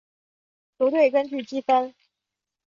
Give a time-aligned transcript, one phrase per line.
[0.79, 1.93] 球队根据积分。